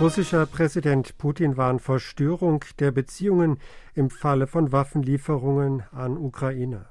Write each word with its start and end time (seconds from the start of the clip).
Russischer 0.00 0.44
Präsident 0.46 1.16
Putin 1.18 1.56
warnt 1.56 1.80
vor 1.80 2.00
Störung 2.00 2.64
der 2.80 2.90
Beziehungen 2.90 3.58
im 3.94 4.10
Falle 4.10 4.48
von 4.48 4.72
Waffenlieferungen 4.72 5.84
an 5.92 6.18
Ukraine. 6.18 6.86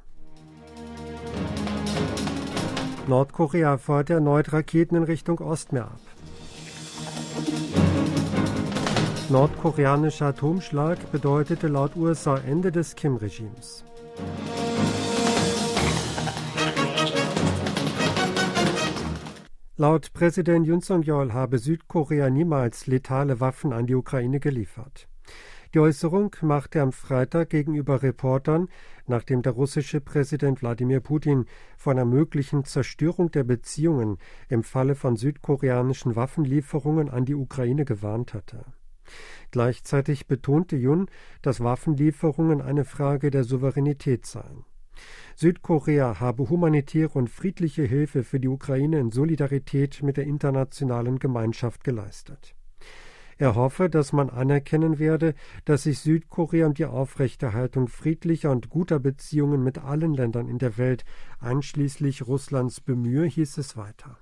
Nordkorea 3.07 3.77
feuert 3.77 4.09
erneut 4.09 4.53
Raketen 4.53 4.95
in 4.95 5.03
Richtung 5.03 5.39
Ostmeer 5.39 5.87
ab. 5.87 5.99
Nordkoreanischer 9.27 10.27
Atomschlag 10.27 11.11
bedeutete 11.11 11.67
laut 11.67 11.97
USA 11.97 12.37
Ende 12.37 12.71
des 12.71 12.95
Kim-Regimes. 12.95 13.83
Laut 19.75 20.13
Präsident 20.13 20.67
Yoon 20.67 20.81
Song-yeol 20.81 21.33
habe 21.33 21.57
Südkorea 21.57 22.29
niemals 22.29 22.85
letale 22.85 23.39
Waffen 23.39 23.73
an 23.73 23.87
die 23.87 23.95
Ukraine 23.95 24.39
geliefert. 24.39 25.07
Die 25.73 25.79
Äußerung 25.79 26.35
machte 26.43 26.77
er 26.77 26.83
am 26.83 26.91
Freitag 26.91 27.49
gegenüber 27.49 28.03
Reportern, 28.03 28.67
nachdem 29.07 29.41
der 29.41 29.53
russische 29.53 29.99
Präsident 29.99 30.61
Wladimir 30.61 30.99
Putin 30.99 31.45
von 31.75 31.93
einer 31.93 32.05
möglichen 32.05 32.65
Zerstörung 32.65 33.31
der 33.31 33.45
Beziehungen 33.45 34.19
im 34.47 34.61
Falle 34.61 34.93
von 34.93 35.15
südkoreanischen 35.15 36.15
Waffenlieferungen 36.15 37.09
an 37.09 37.25
die 37.25 37.33
Ukraine 37.33 37.83
gewarnt 37.83 38.35
hatte. 38.35 38.65
Gleichzeitig 39.49 40.27
betonte 40.27 40.75
Jun, 40.75 41.07
dass 41.41 41.63
Waffenlieferungen 41.63 42.61
eine 42.61 42.85
Frage 42.85 43.31
der 43.31 43.43
Souveränität 43.43 44.27
seien. 44.27 44.65
Südkorea 45.35 46.19
habe 46.19 46.49
humanitäre 46.49 47.17
und 47.17 47.29
friedliche 47.29 47.83
Hilfe 47.83 48.23
für 48.23 48.39
die 48.39 48.47
Ukraine 48.47 48.99
in 48.99 49.11
Solidarität 49.11 50.03
mit 50.03 50.17
der 50.17 50.25
internationalen 50.25 51.19
Gemeinschaft 51.19 51.83
geleistet. 51.83 52.55
Er 53.37 53.55
hoffe, 53.55 53.89
dass 53.89 54.13
man 54.13 54.29
anerkennen 54.29 54.99
werde, 54.99 55.33
dass 55.65 55.83
sich 55.83 55.99
Südkorea 55.99 56.67
um 56.67 56.73
die 56.73 56.85
Aufrechterhaltung 56.85 57.87
friedlicher 57.87 58.51
und 58.51 58.69
guter 58.69 58.99
Beziehungen 58.99 59.63
mit 59.63 59.79
allen 59.79 60.13
Ländern 60.13 60.47
in 60.47 60.59
der 60.59 60.77
Welt, 60.77 61.03
einschließlich 61.39 62.27
Russlands, 62.27 62.79
bemühe, 62.79 63.25
hieß 63.25 63.57
es 63.57 63.75
weiter. 63.75 64.17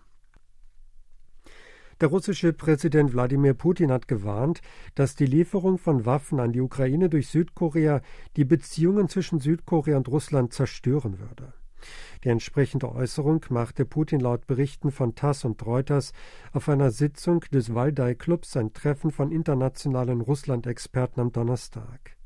Der 2.01 2.09
russische 2.09 2.51
Präsident 2.51 3.13
Wladimir 3.13 3.53
Putin 3.53 3.91
hat 3.91 4.07
gewarnt, 4.07 4.61
dass 4.95 5.15
die 5.15 5.27
Lieferung 5.27 5.77
von 5.77 6.03
Waffen 6.03 6.39
an 6.39 6.51
die 6.51 6.59
Ukraine 6.59 7.09
durch 7.09 7.27
Südkorea 7.27 8.01
die 8.35 8.43
Beziehungen 8.43 9.07
zwischen 9.07 9.39
Südkorea 9.39 9.97
und 9.97 10.07
Russland 10.07 10.51
zerstören 10.51 11.19
würde. 11.19 11.53
Die 12.23 12.29
entsprechende 12.29 12.91
Äußerung 12.91 13.45
machte 13.49 13.85
Putin 13.85 14.19
laut 14.19 14.47
Berichten 14.47 14.89
von 14.89 15.13
TASS 15.13 15.45
und 15.45 15.63
Reuters 15.63 16.11
auf 16.53 16.69
einer 16.69 16.89
Sitzung 16.89 17.41
des 17.53 17.75
Waldai 17.75 18.15
Clubs 18.15 18.57
ein 18.57 18.73
Treffen 18.73 19.11
von 19.11 19.31
internationalen 19.31 20.21
Russland-Experten 20.21 21.19
am 21.19 21.31
Donnerstag. 21.31 22.17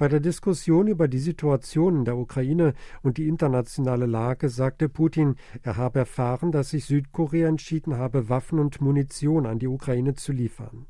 Bei 0.00 0.08
der 0.08 0.20
Diskussion 0.20 0.86
über 0.86 1.08
die 1.08 1.18
Situation 1.18 1.94
in 1.94 2.04
der 2.06 2.16
Ukraine 2.16 2.72
und 3.02 3.18
die 3.18 3.28
internationale 3.28 4.06
Lage 4.06 4.48
sagte 4.48 4.88
Putin, 4.88 5.36
er 5.62 5.76
habe 5.76 5.98
erfahren, 5.98 6.52
dass 6.52 6.70
sich 6.70 6.86
Südkorea 6.86 7.46
entschieden 7.46 7.98
habe, 7.98 8.30
Waffen 8.30 8.60
und 8.60 8.80
Munition 8.80 9.44
an 9.44 9.58
die 9.58 9.66
Ukraine 9.66 10.14
zu 10.14 10.32
liefern. 10.32 10.86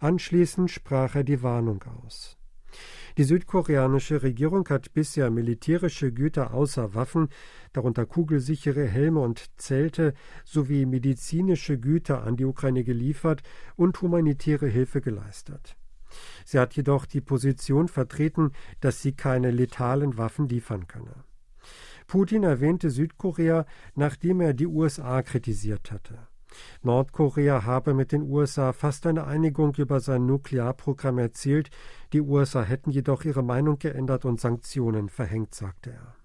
Anschließend 0.00 0.68
sprach 0.68 1.14
er 1.14 1.22
die 1.22 1.44
Warnung 1.44 1.84
aus. 2.02 2.38
Die 3.18 3.22
südkoreanische 3.22 4.24
Regierung 4.24 4.68
hat 4.68 4.94
bisher 4.94 5.30
militärische 5.30 6.12
Güter 6.12 6.52
außer 6.52 6.92
Waffen, 6.92 7.28
darunter 7.72 8.04
kugelsichere 8.04 8.84
Helme 8.84 9.20
und 9.20 9.60
Zelte, 9.60 10.12
sowie 10.44 10.86
medizinische 10.86 11.78
Güter 11.78 12.24
an 12.24 12.36
die 12.36 12.46
Ukraine 12.46 12.82
geliefert 12.82 13.44
und 13.76 14.02
humanitäre 14.02 14.66
Hilfe 14.66 15.00
geleistet. 15.00 15.76
Sie 16.44 16.58
hat 16.58 16.74
jedoch 16.74 17.06
die 17.06 17.20
Position 17.20 17.88
vertreten, 17.88 18.52
dass 18.80 19.02
sie 19.02 19.12
keine 19.12 19.50
letalen 19.50 20.16
Waffen 20.16 20.48
liefern 20.48 20.86
könne. 20.86 21.24
Putin 22.06 22.42
erwähnte 22.42 22.90
Südkorea, 22.90 23.66
nachdem 23.94 24.40
er 24.40 24.52
die 24.52 24.66
USA 24.66 25.22
kritisiert 25.22 25.92
hatte. 25.92 26.18
Nordkorea 26.82 27.64
habe 27.64 27.94
mit 27.94 28.12
den 28.12 28.22
USA 28.22 28.72
fast 28.72 29.06
eine 29.06 29.26
Einigung 29.26 29.74
über 29.76 30.00
sein 30.00 30.26
Nuklearprogramm 30.26 31.18
erzielt, 31.18 31.70
die 32.12 32.20
USA 32.20 32.62
hätten 32.62 32.90
jedoch 32.90 33.24
ihre 33.24 33.44
Meinung 33.44 33.78
geändert 33.78 34.24
und 34.24 34.40
Sanktionen 34.40 35.08
verhängt, 35.08 35.54
sagte 35.54 35.90
er. 35.90 36.16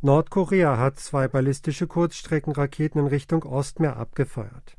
Nordkorea 0.00 0.78
hat 0.78 0.98
zwei 0.98 1.28
ballistische 1.28 1.86
Kurzstreckenraketen 1.86 3.02
in 3.02 3.06
Richtung 3.06 3.44
Ostmeer 3.44 3.96
abgefeuert. 3.96 4.76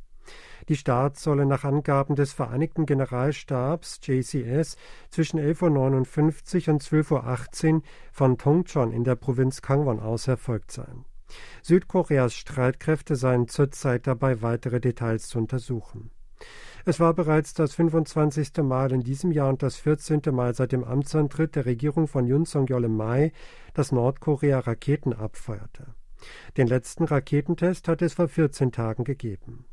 Die 0.70 0.76
Starts 0.76 1.24
sollen 1.24 1.48
nach 1.48 1.64
Angaben 1.64 2.16
des 2.16 2.34
Vereinigten 2.34 2.86
Generalstabs 2.86 4.00
JCS 4.04 4.78
zwischen 5.10 5.40
11.59 5.40 6.68
Uhr 6.68 6.74
und 6.74 6.84
12.18 6.84 7.74
Uhr 7.74 7.82
von 8.12 8.38
Tongchon 8.38 8.92
in 8.92 9.04
der 9.04 9.16
Provinz 9.16 9.62
Kangwon 9.62 10.00
aus 10.00 10.28
erfolgt 10.28 10.72
sein. 10.72 11.06
Südkoreas 11.62 12.34
Streitkräfte 12.34 13.16
seien 13.16 13.48
zurzeit 13.48 14.08
dabei, 14.08 14.42
weitere 14.42 14.80
Details 14.80 15.28
zu 15.28 15.40
untersuchen. 15.40 16.12
Es 16.86 17.00
war 17.00 17.14
bereits 17.14 17.54
das 17.54 17.74
25. 17.76 18.58
Mal 18.64 18.92
in 18.92 19.02
diesem 19.02 19.32
Jahr 19.32 19.50
und 19.50 19.64
das 19.64 19.78
14. 19.78 20.22
Mal 20.32 20.54
seit 20.54 20.74
dem 20.74 20.84
Amtsantritt 20.84 21.56
der 21.56 21.66
Regierung 21.66 22.08
von 22.08 22.28
Yun 22.28 22.46
Song-yeol 22.46 22.84
im 22.84 22.98
Mai, 22.98 23.32
dass 23.74 23.94
Nordkorea 23.94 24.60
Raketen 24.60 25.14
abfeuerte. 25.14 25.96
Den 26.58 26.68
letzten 26.68 27.06
Raketentest 27.06 27.88
hat 27.88 28.02
es 28.02 28.14
vor 28.14 28.28
14 28.28 28.72
Tagen 28.72 29.04
gegeben. 29.06 29.66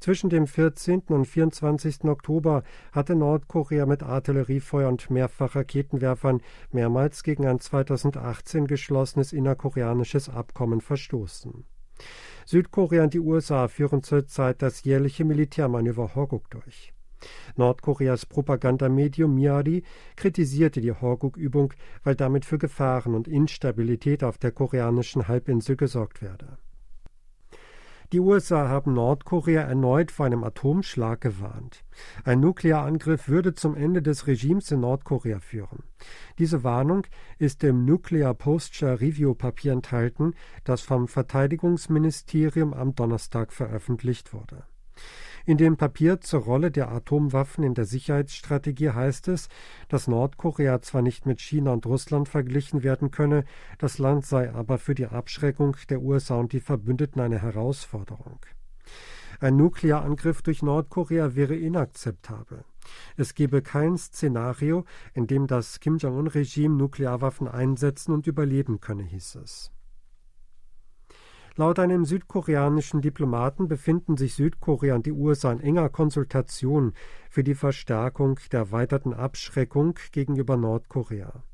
Zwischen 0.00 0.30
dem 0.30 0.46
14. 0.46 1.02
und 1.08 1.26
24. 1.26 2.04
Oktober 2.04 2.62
hatte 2.92 3.14
Nordkorea 3.14 3.86
mit 3.86 4.02
Artilleriefeuer 4.02 4.88
und 4.88 5.10
Mehrfachraketenwerfern 5.10 6.40
mehrmals 6.72 7.22
gegen 7.22 7.46
ein 7.46 7.60
2018 7.60 8.66
geschlossenes 8.66 9.32
innerkoreanisches 9.32 10.28
Abkommen 10.28 10.80
verstoßen. 10.80 11.64
Südkorea 12.46 13.04
und 13.04 13.14
die 13.14 13.20
USA 13.20 13.68
führen 13.68 14.02
zurzeit 14.02 14.62
das 14.62 14.84
jährliche 14.84 15.24
Militärmanöver 15.24 16.14
Hoguk 16.14 16.50
durch. 16.50 16.92
Nordkoreas 17.56 18.24
Propagandamedium 18.24 19.34
Miari 19.34 19.84
kritisierte 20.16 20.80
die 20.80 20.92
Horguk-Übung, 20.92 21.74
weil 22.02 22.14
damit 22.14 22.46
für 22.46 22.58
Gefahren 22.58 23.14
und 23.14 23.28
Instabilität 23.28 24.24
auf 24.24 24.38
der 24.38 24.52
koreanischen 24.52 25.28
Halbinsel 25.28 25.76
gesorgt 25.76 26.22
werde. 26.22 26.58
Die 28.12 28.18
USA 28.18 28.68
haben 28.68 28.92
Nordkorea 28.92 29.62
erneut 29.62 30.10
vor 30.10 30.26
einem 30.26 30.42
Atomschlag 30.42 31.20
gewarnt. 31.20 31.84
Ein 32.24 32.40
Nuklearangriff 32.40 33.28
würde 33.28 33.54
zum 33.54 33.76
Ende 33.76 34.02
des 34.02 34.26
Regimes 34.26 34.72
in 34.72 34.80
Nordkorea 34.80 35.38
führen. 35.38 35.84
Diese 36.40 36.64
Warnung 36.64 37.06
ist 37.38 37.62
im 37.62 37.84
Nuclear 37.84 38.34
Posture 38.34 39.00
Review 39.00 39.34
Papier 39.34 39.72
enthalten, 39.72 40.34
das 40.64 40.80
vom 40.80 41.06
Verteidigungsministerium 41.06 42.74
am 42.74 42.96
Donnerstag 42.96 43.52
veröffentlicht 43.52 44.32
wurde. 44.32 44.64
In 45.46 45.56
dem 45.56 45.76
Papier 45.76 46.20
zur 46.20 46.42
Rolle 46.42 46.70
der 46.70 46.90
Atomwaffen 46.90 47.64
in 47.64 47.74
der 47.74 47.84
Sicherheitsstrategie 47.84 48.90
heißt 48.90 49.28
es, 49.28 49.48
dass 49.88 50.08
Nordkorea 50.08 50.82
zwar 50.82 51.02
nicht 51.02 51.26
mit 51.26 51.40
China 51.40 51.72
und 51.72 51.86
Russland 51.86 52.28
verglichen 52.28 52.82
werden 52.82 53.10
könne, 53.10 53.44
das 53.78 53.98
Land 53.98 54.26
sei 54.26 54.52
aber 54.52 54.78
für 54.78 54.94
die 54.94 55.06
Abschreckung 55.06 55.76
der 55.88 56.02
USA 56.02 56.36
und 56.36 56.52
die 56.52 56.60
Verbündeten 56.60 57.20
eine 57.20 57.40
Herausforderung. 57.40 58.40
Ein 59.40 59.56
Nuklearangriff 59.56 60.42
durch 60.42 60.62
Nordkorea 60.62 61.34
wäre 61.34 61.54
inakzeptabel. 61.54 62.64
Es 63.16 63.34
gebe 63.34 63.62
kein 63.62 63.96
Szenario, 63.96 64.84
in 65.14 65.26
dem 65.26 65.46
das 65.46 65.80
Kim 65.80 65.96
Jong-un-Regime 65.96 66.76
Nuklearwaffen 66.76 67.48
einsetzen 67.48 68.12
und 68.12 68.26
überleben 68.26 68.80
könne, 68.80 69.04
hieß 69.04 69.36
es. 69.36 69.72
Laut 71.60 71.78
einem 71.78 72.06
südkoreanischen 72.06 73.02
Diplomaten 73.02 73.68
befinden 73.68 74.16
sich 74.16 74.32
Südkorea 74.32 74.94
und 74.94 75.04
die 75.04 75.12
USA 75.12 75.52
in 75.52 75.60
enger 75.60 75.90
Konsultation 75.90 76.94
für 77.28 77.44
die 77.44 77.54
Verstärkung 77.54 78.40
der 78.50 78.60
erweiterten 78.60 79.12
Abschreckung 79.12 79.98
gegenüber 80.10 80.56
Nordkorea. 80.56 81.44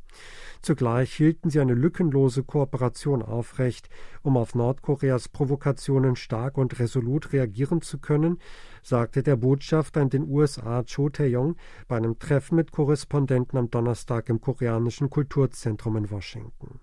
Zugleich 0.62 1.12
hielten 1.12 1.50
sie 1.50 1.58
eine 1.58 1.74
lückenlose 1.74 2.44
Kooperation 2.44 3.20
aufrecht, 3.20 3.88
um 4.22 4.36
auf 4.36 4.54
Nordkoreas 4.54 5.28
Provokationen 5.28 6.14
stark 6.14 6.56
und 6.56 6.78
resolut 6.78 7.32
reagieren 7.32 7.82
zu 7.82 7.98
können, 7.98 8.38
sagte 8.84 9.24
der 9.24 9.34
Botschafter 9.34 10.02
in 10.02 10.10
den 10.10 10.28
USA 10.28 10.84
Cho 10.84 11.08
Tae-yong 11.08 11.56
bei 11.88 11.96
einem 11.96 12.20
Treffen 12.20 12.54
mit 12.54 12.70
Korrespondenten 12.70 13.58
am 13.58 13.72
Donnerstag 13.72 14.28
im 14.28 14.40
koreanischen 14.40 15.10
Kulturzentrum 15.10 15.96
in 15.96 16.12
Washington. 16.12 16.78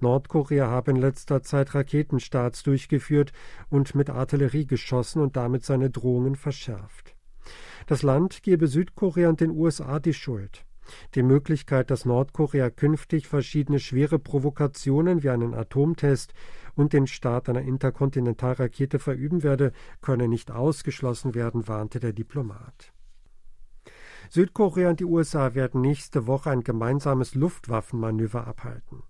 Nordkorea 0.00 0.68
habe 0.68 0.92
in 0.92 0.96
letzter 0.96 1.42
Zeit 1.42 1.74
Raketenstarts 1.74 2.62
durchgeführt 2.62 3.32
und 3.68 3.94
mit 3.94 4.10
Artillerie 4.10 4.66
geschossen 4.66 5.22
und 5.22 5.36
damit 5.36 5.64
seine 5.64 5.90
Drohungen 5.90 6.36
verschärft. 6.36 7.16
Das 7.86 8.02
Land 8.02 8.42
gebe 8.42 8.66
Südkorea 8.66 9.28
und 9.28 9.40
den 9.40 9.50
USA 9.50 9.98
die 9.98 10.14
Schuld. 10.14 10.64
Die 11.14 11.22
Möglichkeit, 11.22 11.90
dass 11.90 12.04
Nordkorea 12.04 12.70
künftig 12.70 13.28
verschiedene 13.28 13.78
schwere 13.78 14.18
Provokationen 14.18 15.22
wie 15.22 15.30
einen 15.30 15.54
Atomtest 15.54 16.32
und 16.74 16.92
den 16.92 17.06
Start 17.06 17.48
einer 17.48 17.62
Interkontinentalrakete 17.62 18.98
verüben 18.98 19.42
werde, 19.42 19.72
könne 20.00 20.28
nicht 20.28 20.50
ausgeschlossen 20.50 21.34
werden, 21.34 21.68
warnte 21.68 22.00
der 22.00 22.12
Diplomat. 22.12 22.92
Südkorea 24.30 24.90
und 24.90 25.00
die 25.00 25.04
USA 25.04 25.54
werden 25.54 25.80
nächste 25.80 26.26
Woche 26.26 26.50
ein 26.50 26.62
gemeinsames 26.62 27.34
Luftwaffenmanöver 27.34 28.46
abhalten. 28.46 29.02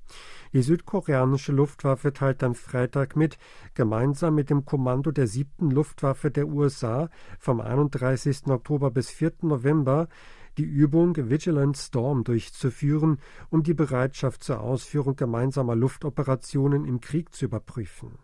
Die 0.52 0.62
südkoreanische 0.62 1.52
Luftwaffe 1.52 2.12
teilt 2.12 2.42
am 2.42 2.54
Freitag 2.54 3.16
mit, 3.16 3.38
gemeinsam 3.74 4.34
mit 4.34 4.50
dem 4.50 4.64
Kommando 4.64 5.10
der 5.10 5.26
siebten 5.26 5.70
Luftwaffe 5.70 6.30
der 6.30 6.48
USA 6.48 7.10
vom 7.38 7.60
31. 7.60 8.46
Oktober 8.46 8.90
bis 8.90 9.10
4. 9.10 9.32
November 9.42 10.08
die 10.56 10.64
Übung 10.64 11.14
Vigilant 11.16 11.76
Storm 11.76 12.24
durchzuführen, 12.24 13.18
um 13.50 13.62
die 13.62 13.74
Bereitschaft 13.74 14.42
zur 14.42 14.60
Ausführung 14.60 15.16
gemeinsamer 15.16 15.76
Luftoperationen 15.76 16.84
im 16.84 17.00
Krieg 17.00 17.34
zu 17.34 17.44
überprüfen. 17.44 18.18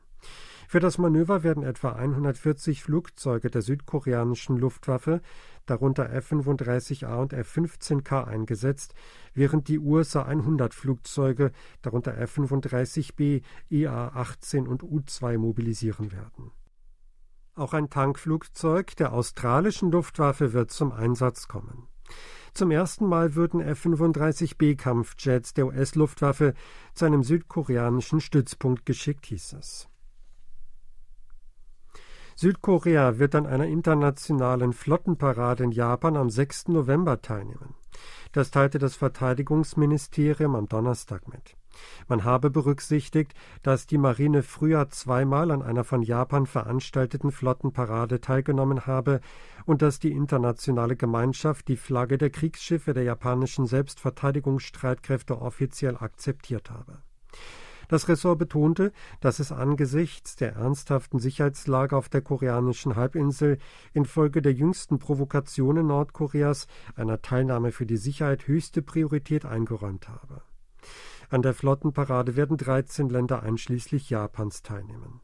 Für 0.68 0.80
das 0.80 0.98
Manöver 0.98 1.42
werden 1.42 1.62
etwa 1.62 1.92
140 1.92 2.82
Flugzeuge 2.82 3.50
der 3.50 3.62
südkoreanischen 3.62 4.56
Luftwaffe, 4.56 5.20
darunter 5.66 6.10
F-35A 6.10 7.20
und 7.20 7.32
F-15K, 7.32 8.24
eingesetzt, 8.24 8.94
während 9.34 9.68
die 9.68 9.78
USA 9.78 10.22
100 10.22 10.74
Flugzeuge, 10.74 11.52
darunter 11.82 12.16
F-35B, 12.16 13.42
EA-18 13.70 14.66
und 14.66 14.82
U-2 14.82 15.38
mobilisieren 15.38 16.12
werden. 16.12 16.50
Auch 17.54 17.72
ein 17.72 17.88
Tankflugzeug 17.88 18.96
der 18.96 19.12
australischen 19.12 19.92
Luftwaffe 19.92 20.52
wird 20.52 20.72
zum 20.72 20.90
Einsatz 20.90 21.46
kommen. 21.46 21.88
Zum 22.52 22.70
ersten 22.70 23.06
Mal 23.06 23.34
würden 23.34 23.60
F-35B 23.60 24.76
Kampfjets 24.76 25.54
der 25.54 25.66
US-Luftwaffe 25.66 26.54
zu 26.94 27.04
einem 27.04 27.22
südkoreanischen 27.22 28.20
Stützpunkt 28.20 28.86
geschickt, 28.86 29.26
hieß 29.26 29.54
es. 29.54 29.88
Südkorea 32.36 33.18
wird 33.18 33.36
an 33.36 33.46
einer 33.46 33.66
internationalen 33.66 34.72
Flottenparade 34.72 35.62
in 35.62 35.70
Japan 35.70 36.16
am 36.16 36.30
6. 36.30 36.68
November 36.68 37.22
teilnehmen. 37.22 37.74
Das 38.32 38.50
teilte 38.50 38.80
das 38.80 38.96
Verteidigungsministerium 38.96 40.56
am 40.56 40.68
Donnerstag 40.68 41.28
mit. 41.28 41.56
Man 42.08 42.24
habe 42.24 42.50
berücksichtigt, 42.50 43.34
dass 43.62 43.86
die 43.86 43.98
Marine 43.98 44.42
früher 44.42 44.88
zweimal 44.90 45.52
an 45.52 45.62
einer 45.62 45.84
von 45.84 46.02
Japan 46.02 46.46
veranstalteten 46.46 47.30
Flottenparade 47.30 48.20
teilgenommen 48.20 48.86
habe 48.86 49.20
und 49.64 49.82
dass 49.82 50.00
die 50.00 50.12
internationale 50.12 50.96
Gemeinschaft 50.96 51.68
die 51.68 51.76
Flagge 51.76 52.18
der 52.18 52.30
Kriegsschiffe 52.30 52.94
der 52.94 53.04
japanischen 53.04 53.66
Selbstverteidigungsstreitkräfte 53.66 55.40
offiziell 55.40 55.96
akzeptiert 55.96 56.70
habe. 56.70 56.98
Das 57.88 58.08
Ressort 58.08 58.38
betonte, 58.38 58.92
dass 59.20 59.38
es 59.38 59.52
angesichts 59.52 60.36
der 60.36 60.54
ernsthaften 60.54 61.18
Sicherheitslage 61.18 61.96
auf 61.96 62.08
der 62.08 62.22
koreanischen 62.22 62.96
Halbinsel 62.96 63.58
infolge 63.92 64.42
der 64.42 64.52
jüngsten 64.52 64.98
Provokationen 64.98 65.86
Nordkoreas 65.86 66.66
einer 66.96 67.22
Teilnahme 67.22 67.72
für 67.72 67.86
die 67.86 67.96
Sicherheit 67.96 68.46
höchste 68.46 68.82
Priorität 68.82 69.44
eingeräumt 69.44 70.08
habe. 70.08 70.42
An 71.30 71.42
der 71.42 71.54
Flottenparade 71.54 72.36
werden 72.36 72.56
13 72.56 73.08
Länder 73.08 73.42
einschließlich 73.42 74.10
Japans 74.10 74.62
teilnehmen. 74.62 75.20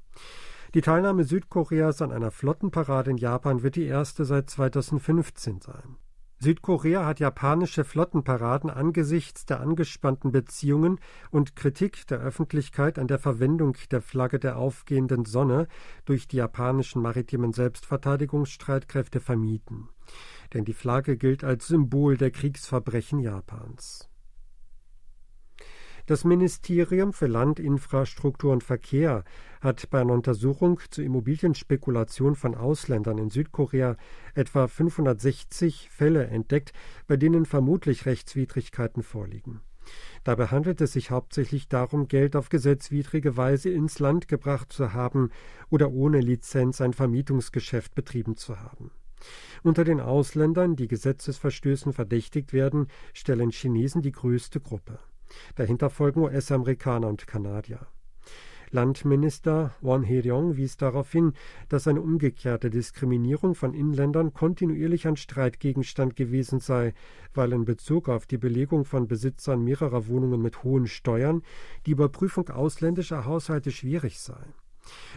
Die 0.74 0.80
Teilnahme 0.82 1.24
Südkoreas 1.24 2.00
an 2.00 2.12
einer 2.12 2.30
Flottenparade 2.30 3.10
in 3.10 3.16
Japan 3.16 3.62
wird 3.62 3.76
die 3.76 3.86
erste 3.86 4.24
seit 4.24 4.48
2015 4.48 5.60
sein. 5.60 5.96
Südkorea 6.42 7.04
hat 7.04 7.20
japanische 7.20 7.84
Flottenparaden 7.84 8.70
angesichts 8.70 9.44
der 9.44 9.60
angespannten 9.60 10.32
Beziehungen 10.32 10.98
und 11.30 11.54
Kritik 11.54 12.06
der 12.06 12.20
Öffentlichkeit 12.20 12.98
an 12.98 13.08
der 13.08 13.18
Verwendung 13.18 13.76
der 13.90 14.00
Flagge 14.00 14.38
der 14.38 14.56
aufgehenden 14.56 15.26
Sonne 15.26 15.68
durch 16.06 16.28
die 16.28 16.36
japanischen 16.36 17.02
maritimen 17.02 17.52
Selbstverteidigungsstreitkräfte 17.52 19.20
vermieden. 19.20 19.90
Denn 20.54 20.64
die 20.64 20.72
Flagge 20.72 21.18
gilt 21.18 21.44
als 21.44 21.68
Symbol 21.68 22.16
der 22.16 22.30
Kriegsverbrechen 22.30 23.18
Japans. 23.18 24.08
Das 26.10 26.24
Ministerium 26.24 27.12
für 27.12 27.28
Land, 27.28 27.60
Infrastruktur 27.60 28.52
und 28.52 28.64
Verkehr 28.64 29.22
hat 29.60 29.90
bei 29.90 30.00
einer 30.00 30.12
Untersuchung 30.12 30.80
zur 30.90 31.04
Immobilienspekulation 31.04 32.34
von 32.34 32.56
Ausländern 32.56 33.16
in 33.18 33.30
Südkorea 33.30 33.96
etwa 34.34 34.66
560 34.66 35.88
Fälle 35.88 36.26
entdeckt, 36.26 36.72
bei 37.06 37.16
denen 37.16 37.46
vermutlich 37.46 38.06
Rechtswidrigkeiten 38.06 39.04
vorliegen. 39.04 39.60
Dabei 40.24 40.46
handelt 40.46 40.80
es 40.80 40.94
sich 40.94 41.12
hauptsächlich 41.12 41.68
darum, 41.68 42.08
Geld 42.08 42.34
auf 42.34 42.48
gesetzwidrige 42.48 43.36
Weise 43.36 43.70
ins 43.70 44.00
Land 44.00 44.26
gebracht 44.26 44.72
zu 44.72 44.92
haben 44.92 45.30
oder 45.68 45.92
ohne 45.92 46.18
Lizenz 46.18 46.80
ein 46.80 46.92
Vermietungsgeschäft 46.92 47.94
betrieben 47.94 48.34
zu 48.36 48.58
haben. 48.58 48.90
Unter 49.62 49.84
den 49.84 50.00
Ausländern, 50.00 50.74
die 50.74 50.88
Gesetzesverstößen 50.88 51.92
verdächtigt 51.92 52.52
werden, 52.52 52.88
stellen 53.12 53.50
Chinesen 53.50 54.02
die 54.02 54.10
größte 54.10 54.58
Gruppe. 54.58 54.98
Dahinter 55.54 55.90
folgen 55.90 56.20
US-Amerikaner 56.20 57.08
und 57.08 57.26
Kanadier. 57.26 57.86
Landminister 58.72 59.74
Won 59.80 60.04
He-ryong 60.04 60.56
wies 60.56 60.76
darauf 60.76 61.10
hin, 61.10 61.32
dass 61.68 61.88
eine 61.88 62.00
umgekehrte 62.00 62.70
Diskriminierung 62.70 63.56
von 63.56 63.74
Inländern 63.74 64.32
kontinuierlich 64.32 65.08
ein 65.08 65.16
Streitgegenstand 65.16 66.14
gewesen 66.14 66.60
sei, 66.60 66.94
weil 67.34 67.52
in 67.52 67.64
Bezug 67.64 68.08
auf 68.08 68.26
die 68.26 68.38
Belegung 68.38 68.84
von 68.84 69.08
Besitzern 69.08 69.64
mehrerer 69.64 70.06
Wohnungen 70.06 70.40
mit 70.40 70.62
hohen 70.62 70.86
Steuern 70.86 71.42
die 71.86 71.90
Überprüfung 71.90 72.48
ausländischer 72.48 73.24
Haushalte 73.24 73.72
schwierig 73.72 74.20
sei. 74.20 74.38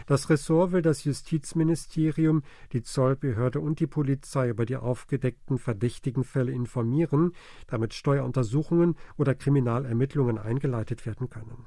Das 0.06 0.28
Ressort 0.30 0.72
will 0.72 0.82
das 0.82 1.04
Justizministerium, 1.04 2.42
die 2.72 2.82
Zollbehörde 2.82 3.60
und 3.60 3.80
die 3.80 3.86
Polizei 3.86 4.48
über 4.48 4.66
die 4.66 4.76
aufgedeckten 4.76 5.58
verdächtigen 5.58 6.24
Fälle 6.24 6.52
informieren, 6.52 7.32
damit 7.66 7.94
Steueruntersuchungen 7.94 8.96
oder 9.16 9.34
Kriminalermittlungen 9.34 10.38
eingeleitet 10.38 11.06
werden 11.06 11.30
können. 11.30 11.66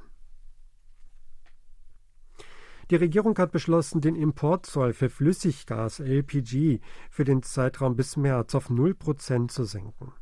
Die 2.90 2.96
Regierung 2.96 3.38
hat 3.38 3.52
beschlossen, 3.52 4.00
den 4.00 4.16
Importzoll 4.16 4.94
für 4.94 5.10
Flüssiggas 5.10 6.00
LPG 6.00 6.80
für 7.10 7.26
den 7.26 7.44
Zeitraum 7.44 7.98
bis 7.98 8.16
März 8.16 8.56
auf 8.56 8.70
0 8.70 8.96
Prozent 8.96 9.52
zu 9.52 9.66
senken. 9.66 10.14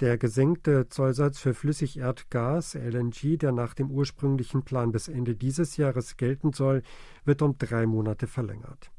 Der 0.00 0.16
gesenkte 0.16 0.88
Zollsatz 0.88 1.38
für 1.40 1.52
Flüssigerdgas 1.52 2.74
LNG, 2.74 3.36
der 3.36 3.52
nach 3.52 3.74
dem 3.74 3.90
ursprünglichen 3.90 4.62
Plan 4.62 4.92
bis 4.92 5.08
Ende 5.08 5.36
dieses 5.36 5.76
Jahres 5.76 6.16
gelten 6.16 6.54
soll, 6.54 6.82
wird 7.26 7.42
um 7.42 7.58
drei 7.58 7.84
Monate 7.84 8.26
verlängert. 8.26 8.90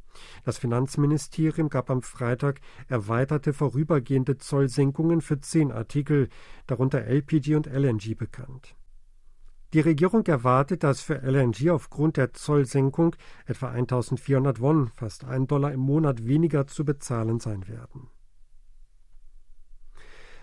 Das 0.44 0.60
Finanzministerium 0.60 1.70
gab 1.70 1.90
am 1.90 2.04
Freitag 2.04 2.62
erweiterte 2.88 3.52
vorübergehende 3.52 4.38
Zollsenkungen 4.38 5.22
für 5.22 5.40
zehn 5.40 5.72
Artikel, 5.72 6.30
darunter 6.68 7.04
LPG 7.04 7.56
und 7.56 7.66
LNG 7.66 8.16
bekannt. 8.16 8.75
Die 9.74 9.80
Regierung 9.80 10.24
erwartet, 10.28 10.84
dass 10.84 11.02
für 11.02 11.24
LNG 11.24 11.72
aufgrund 11.72 12.18
der 12.18 12.34
Zollsenkung 12.34 13.16
etwa 13.48 13.72
1400 13.72 14.62
Won, 14.62 14.92
fast 14.96 15.24
ein 15.24 15.48
Dollar 15.48 15.72
im 15.72 15.80
Monat 15.80 16.28
weniger 16.28 16.68
zu 16.68 16.86
bezahlen 16.86 17.40
sein 17.40 17.68
werden. 17.68 18.10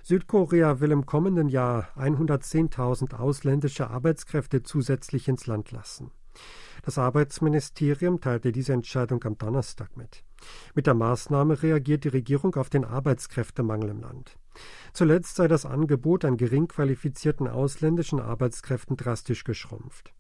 Südkorea 0.09 0.81
will 0.81 0.91
im 0.93 1.05
kommenden 1.05 1.51
Jahr 1.51 1.91
110.000 1.99 3.15
ausländische 3.17 3.91
Arbeitskräfte 3.91 4.63
zusätzlich 4.63 5.29
ins 5.29 5.47
Land 5.47 5.71
lassen. 5.71 6.13
Das 6.83 6.97
Arbeitsministerium 6.97 8.19
teilte 8.23 8.51
diese 8.51 8.73
Entscheidung 8.73 9.23
am 9.25 9.37
Donnerstag 9.37 9.99
mit. 9.99 10.25
Mit 10.75 10.87
der 10.87 10.95
Maßnahme 10.95 11.63
reagiert 11.63 12.05
die 12.05 12.09
Regierung 12.09 12.55
auf 12.55 12.71
den 12.71 12.87
Arbeitskräftemangel 12.87 13.91
im 13.91 14.01
Land. 14.01 14.39
Zuletzt 14.95 15.37
sei 15.37 15.47
das 15.47 15.67
Angebot 15.67 16.25
an 16.25 16.39
gering 16.39 16.69
qualifizierten 16.69 17.47
ausländischen 17.47 18.19
Arbeitskräften 18.19 18.97
drastisch 18.97 19.45
geschrumpft. 19.45 20.15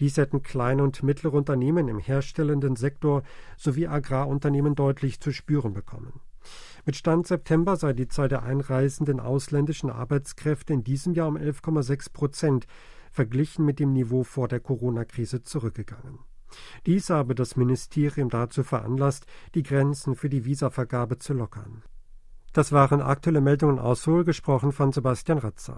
Dies 0.00 0.16
hätten 0.16 0.44
kleine 0.44 0.82
und 0.82 1.02
mittlere 1.02 1.34
Unternehmen 1.34 1.88
im 1.88 1.98
herstellenden 1.98 2.74
Sektor 2.74 3.22
sowie 3.58 3.86
Agrarunternehmen 3.86 4.74
deutlich 4.74 5.20
zu 5.20 5.30
spüren 5.30 5.74
bekommen. 5.74 6.22
Mit 6.86 6.94
Stand 6.94 7.26
September 7.26 7.74
sei 7.74 7.94
die 7.94 8.06
Zahl 8.06 8.28
der 8.28 8.44
einreisenden 8.44 9.18
ausländischen 9.18 9.90
Arbeitskräfte 9.90 10.72
in 10.72 10.84
diesem 10.84 11.14
Jahr 11.14 11.26
um 11.26 11.36
11,6 11.36 12.12
Prozent 12.12 12.66
verglichen 13.10 13.64
mit 13.64 13.80
dem 13.80 13.92
Niveau 13.92 14.22
vor 14.22 14.46
der 14.46 14.60
Corona-Krise 14.60 15.42
zurückgegangen. 15.42 16.20
Dies 16.86 17.10
habe 17.10 17.34
das 17.34 17.56
Ministerium 17.56 18.28
dazu 18.28 18.62
veranlasst, 18.62 19.26
die 19.56 19.64
Grenzen 19.64 20.14
für 20.14 20.28
die 20.28 20.44
Visavergabe 20.44 21.18
zu 21.18 21.34
lockern. 21.34 21.82
Das 22.52 22.70
waren 22.70 23.02
aktuelle 23.02 23.40
Meldungen 23.40 23.80
aus 23.80 24.04
Seoul, 24.04 24.24
gesprochen 24.24 24.70
von 24.70 24.92
Sebastian 24.92 25.38
Ratzer. 25.38 25.74